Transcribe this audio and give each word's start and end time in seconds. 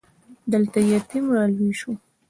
دلته 0.51 0.79
يتيم 0.91 1.25
را 1.35 1.43
لوی 1.55 1.73
شو. 1.79 1.91